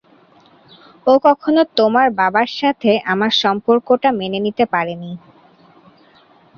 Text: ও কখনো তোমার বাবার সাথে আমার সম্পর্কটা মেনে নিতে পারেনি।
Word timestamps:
ও 1.07 1.23
কখনো 1.27 1.61
তোমার 1.77 2.07
বাবার 2.19 2.49
সাথে 2.59 2.91
আমার 3.11 3.31
সম্পর্কটা 3.41 4.09
মেনে 4.19 4.39
নিতে 4.45 4.63
পারেনি। 4.73 5.11